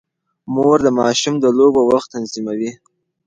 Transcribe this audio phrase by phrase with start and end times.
[0.53, 2.71] مور د ماشوم د لوبو وخت تنظیموي.